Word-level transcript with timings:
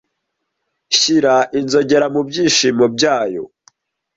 shyira 0.97 1.35
inzogera 1.59 2.05
mu 2.13 2.21
byishimo 2.27 2.85
byayo 2.95 3.43